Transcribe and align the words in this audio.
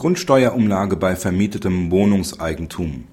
Grundsteuerumlage 0.00 0.96
bei 0.96 1.14
vermietetem 1.14 1.90
Wohnungseigentum 1.90 3.04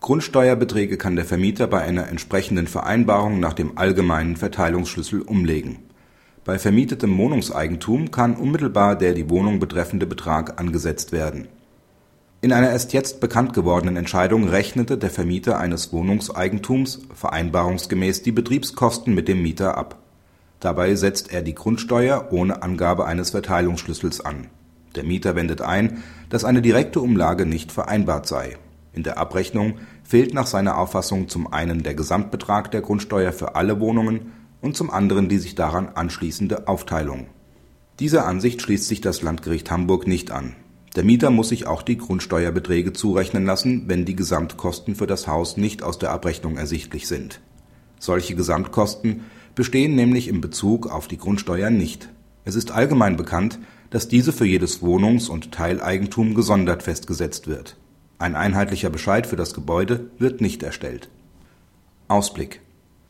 Grundsteuerbeträge 0.00 0.96
kann 0.96 1.16
der 1.16 1.26
Vermieter 1.26 1.66
bei 1.66 1.82
einer 1.82 2.08
entsprechenden 2.08 2.66
Vereinbarung 2.66 3.40
nach 3.40 3.52
dem 3.52 3.76
allgemeinen 3.76 4.36
Verteilungsschlüssel 4.36 5.20
umlegen. 5.20 5.80
Bei 6.46 6.58
vermietetem 6.58 7.14
Wohnungseigentum 7.18 8.10
kann 8.10 8.36
unmittelbar 8.36 8.96
der 8.96 9.12
die 9.12 9.28
Wohnung 9.28 9.60
betreffende 9.60 10.06
Betrag 10.06 10.58
angesetzt 10.58 11.12
werden. 11.12 11.48
In 12.40 12.54
einer 12.54 12.70
erst 12.70 12.94
jetzt 12.94 13.20
bekannt 13.20 13.52
gewordenen 13.52 13.98
Entscheidung 13.98 14.48
rechnete 14.48 14.96
der 14.96 15.10
Vermieter 15.10 15.58
eines 15.58 15.92
Wohnungseigentums 15.92 17.02
vereinbarungsgemäß 17.12 18.22
die 18.22 18.32
Betriebskosten 18.32 19.14
mit 19.14 19.28
dem 19.28 19.42
Mieter 19.42 19.76
ab. 19.76 19.98
Dabei 20.58 20.94
setzt 20.94 21.30
er 21.30 21.42
die 21.42 21.54
Grundsteuer 21.54 22.28
ohne 22.30 22.62
Angabe 22.62 23.04
eines 23.04 23.32
Verteilungsschlüssels 23.32 24.24
an 24.24 24.46
der 24.94 25.04
Mieter 25.04 25.36
wendet 25.36 25.60
ein, 25.60 26.02
dass 26.28 26.44
eine 26.44 26.62
direkte 26.62 27.00
Umlage 27.00 27.46
nicht 27.46 27.72
vereinbart 27.72 28.26
sei. 28.26 28.56
In 28.92 29.02
der 29.02 29.18
Abrechnung 29.18 29.74
fehlt 30.02 30.34
nach 30.34 30.46
seiner 30.46 30.78
Auffassung 30.78 31.28
zum 31.28 31.52
einen 31.52 31.82
der 31.82 31.94
Gesamtbetrag 31.94 32.70
der 32.70 32.80
Grundsteuer 32.80 33.32
für 33.32 33.54
alle 33.54 33.78
Wohnungen 33.80 34.32
und 34.60 34.76
zum 34.76 34.90
anderen 34.90 35.28
die 35.28 35.38
sich 35.38 35.54
daran 35.54 35.90
anschließende 35.94 36.66
Aufteilung. 36.66 37.26
Dieser 38.00 38.26
Ansicht 38.26 38.62
schließt 38.62 38.88
sich 38.88 39.00
das 39.00 39.22
Landgericht 39.22 39.70
Hamburg 39.70 40.06
nicht 40.06 40.30
an. 40.30 40.56
Der 40.96 41.04
Mieter 41.04 41.30
muss 41.30 41.50
sich 41.50 41.66
auch 41.66 41.82
die 41.82 41.98
Grundsteuerbeträge 41.98 42.92
zurechnen 42.92 43.44
lassen, 43.44 43.84
wenn 43.86 44.04
die 44.04 44.16
Gesamtkosten 44.16 44.96
für 44.96 45.06
das 45.06 45.28
Haus 45.28 45.56
nicht 45.56 45.84
aus 45.84 45.98
der 45.98 46.10
Abrechnung 46.10 46.56
ersichtlich 46.56 47.06
sind. 47.06 47.40
Solche 48.00 48.34
Gesamtkosten 48.34 49.20
bestehen 49.54 49.94
nämlich 49.94 50.26
im 50.26 50.40
Bezug 50.40 50.88
auf 50.88 51.06
die 51.06 51.18
Grundsteuer 51.18 51.70
nicht. 51.70 52.08
Es 52.44 52.56
ist 52.56 52.72
allgemein 52.72 53.16
bekannt, 53.16 53.60
dass 53.90 54.08
diese 54.08 54.32
für 54.32 54.46
jedes 54.46 54.82
Wohnungs 54.82 55.28
und 55.28 55.52
Teileigentum 55.52 56.34
gesondert 56.34 56.82
festgesetzt 56.82 57.48
wird. 57.48 57.76
Ein 58.18 58.36
einheitlicher 58.36 58.90
Bescheid 58.90 59.26
für 59.26 59.36
das 59.36 59.54
Gebäude 59.54 60.10
wird 60.18 60.40
nicht 60.40 60.62
erstellt. 60.62 61.08
Ausblick 62.08 62.60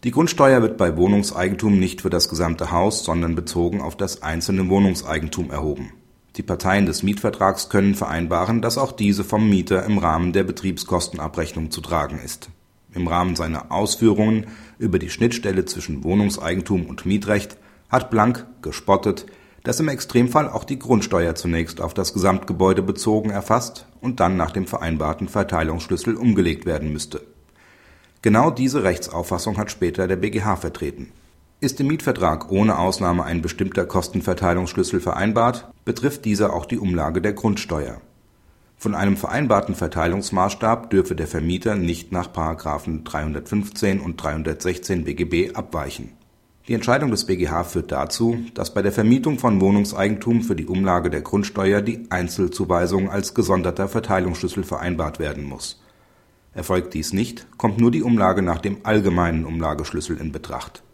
Die 0.05 0.11
Grundsteuer 0.11 0.63
wird 0.63 0.77
bei 0.77 0.97
Wohnungseigentum 0.97 1.79
nicht 1.79 2.01
für 2.01 2.11
das 2.11 2.29
gesamte 2.29 2.71
Haus, 2.71 3.05
sondern 3.05 3.35
bezogen 3.35 3.81
auf 3.81 3.97
das 3.97 4.23
einzelne 4.23 4.69
Wohnungseigentum 4.69 5.51
erhoben. 5.51 5.93
Die 6.37 6.43
Parteien 6.43 6.87
des 6.87 7.03
Mietvertrags 7.03 7.69
können 7.69 7.95
vereinbaren, 7.95 8.63
dass 8.63 8.79
auch 8.79 8.93
diese 8.93 9.25
vom 9.25 9.51
Mieter 9.51 9.85
im 9.85 9.99
Rahmen 9.99 10.33
der 10.33 10.45
Betriebskostenabrechnung 10.45 11.71
zu 11.71 11.81
tragen 11.81 12.21
ist. 12.25 12.51
Im 12.95 13.09
Rahmen 13.09 13.37
seiner 13.37 13.73
Ausführungen 13.73 14.47
über 14.79 14.99
die 14.99 15.11
Schnittstelle 15.11 15.65
zwischen 15.65 16.05
Wohnungseigentum 16.05 16.87
und 16.87 17.05
Mietrecht 17.05 17.57
hat 17.89 18.11
Blank 18.11 18.47
gespottet, 18.63 19.27
dass 19.63 19.81
im 19.81 19.89
Extremfall 19.89 20.49
auch 20.49 20.65
die 20.65 20.79
Grundsteuer 20.79 21.35
zunächst 21.35 21.81
auf 21.81 21.95
das 21.95 22.15
Gesamtgebäude 22.15 22.83
bezogen 22.83 23.31
erfasst 23.31 23.87
und 24.01 24.21
dann 24.21 24.37
nach 24.37 24.51
dem 24.51 24.67
vereinbarten 24.67 25.29
Verteilungsschlüssel 25.29 26.17
umgelegt 26.17 26.67
werden 26.67 26.93
müsste. 26.93 27.23
Genau 28.23 28.51
diese 28.51 28.85
Rechtsauffassung 28.85 29.59
hat 29.59 29.71
später 29.71 30.09
der 30.09 30.17
BGH 30.17 30.57
vertreten. 30.57 31.13
Ist 31.61 31.79
im 31.81 31.89
Mietvertrag 31.89 32.51
ohne 32.51 32.79
Ausnahme 32.79 33.25
ein 33.25 33.43
bestimmter 33.43 33.85
Kostenverteilungsschlüssel 33.85 35.01
vereinbart, 35.01 35.71
betrifft 35.85 36.25
dieser 36.25 36.55
auch 36.55 36.65
die 36.65 36.79
Umlage 36.79 37.21
der 37.21 37.35
Grundsteuer. 37.35 38.01
Von 38.79 38.95
einem 38.95 39.19
vereinbarten 39.19 39.75
Verteilungsmaßstab 39.75 40.89
dürfe 40.89 41.15
der 41.15 41.27
Vermieter 41.27 41.75
nicht 41.75 42.13
nach 42.13 42.29
315 42.29 44.01
und 44.01 44.17
316 44.17 45.05
BGB 45.05 45.55
abweichen 45.55 46.13
die 46.71 46.75
Entscheidung 46.75 47.11
des 47.11 47.25
BGH 47.25 47.65
führt 47.65 47.91
dazu, 47.91 48.39
dass 48.55 48.73
bei 48.73 48.81
der 48.81 48.93
Vermietung 48.93 49.41
von 49.41 49.61
Wohnungseigentum 49.61 50.43
für 50.43 50.55
die 50.55 50.67
Umlage 50.67 51.11
der 51.11 51.21
Grundsteuer 51.21 51.83
die 51.83 52.07
Einzelzuweisung 52.11 53.11
als 53.11 53.35
gesonderter 53.35 53.89
Verteilungsschlüssel 53.89 54.63
vereinbart 54.63 55.19
werden 55.19 55.43
muss. 55.43 55.83
Erfolgt 56.55 56.95
dies 56.95 57.13
nicht, 57.13 57.49
kommt 57.59 57.81
nur 57.81 57.91
die 57.91 58.05
Umlage 58.05 58.43
nach 58.43 58.59
dem 58.59 58.77
allgemeinen 58.85 59.47
Umlageschlüssel 59.47 60.17
in 60.19 60.31
Betracht. 60.31 60.85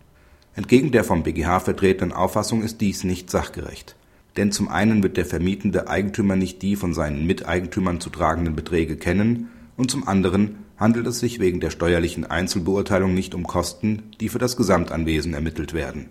Entgegen 0.54 0.92
der 0.92 1.04
vom 1.04 1.24
BGH 1.24 1.60
vertretenen 1.60 2.14
Auffassung 2.14 2.62
ist 2.62 2.80
dies 2.80 3.04
nicht 3.04 3.28
sachgerecht. 3.28 3.96
Denn 4.38 4.52
zum 4.52 4.68
einen 4.68 5.02
wird 5.02 5.18
der 5.18 5.26
vermietende 5.26 5.88
Eigentümer 5.88 6.36
nicht 6.36 6.62
die 6.62 6.76
von 6.76 6.94
seinen 6.94 7.26
Miteigentümern 7.26 8.00
zu 8.00 8.08
tragenden 8.08 8.56
Beträge 8.56 8.96
kennen 8.96 9.50
und 9.76 9.90
zum 9.90 10.08
anderen 10.08 10.56
handelt 10.76 11.06
es 11.06 11.18
sich 11.18 11.40
wegen 11.40 11.60
der 11.60 11.70
steuerlichen 11.70 12.26
Einzelbeurteilung 12.26 13.14
nicht 13.14 13.34
um 13.34 13.46
Kosten, 13.46 14.10
die 14.20 14.28
für 14.28 14.38
das 14.38 14.56
Gesamtanwesen 14.56 15.34
ermittelt 15.34 15.72
werden. 15.72 16.10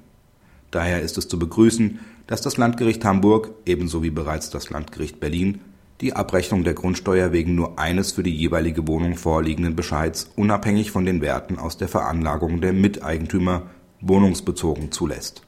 Daher 0.72 1.02
ist 1.02 1.18
es 1.18 1.28
zu 1.28 1.40
begrüßen, 1.40 2.00
dass 2.28 2.42
das 2.42 2.58
Landgericht 2.58 3.06
Hamburg, 3.06 3.52
ebenso 3.66 4.04
wie 4.04 4.10
bereits 4.10 4.50
das 4.50 4.70
Landgericht 4.70 5.20
Berlin, 5.20 5.62
die 6.02 6.14
Abrechnung 6.14 6.64
der 6.64 6.74
Grundsteuer 6.74 7.32
wegen 7.32 7.56
nur 7.56 7.80
eines 7.80 8.12
für 8.12 8.24
die 8.24 8.36
jeweilige 8.36 8.88
Wohnung 8.88 9.16
vorliegenden 9.16 9.76
Bescheids 9.76 10.30
unabhängig 10.36 10.92
von 10.92 11.06
den 11.06 11.22
Werten 11.22 11.58
aus 11.58 11.78
der 11.78 11.88
Veranlagung 11.88 12.60
der 12.60 12.74
Miteigentümer 12.74 13.70
wohnungsbezogen 14.02 14.92
zulässt 14.92 15.45